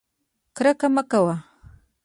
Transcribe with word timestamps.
کرکه 0.55 0.87
مه 0.95 1.03
کوئ 1.11 1.35